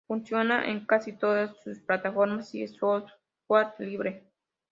Funciona 0.07 0.65
en 0.67 0.87
casi 0.87 1.13
toda 1.13 1.53
las 1.63 1.79
plataformas 1.85 2.55
y 2.55 2.63
es 2.63 2.71
software 2.75 3.69
libre. 3.77 4.23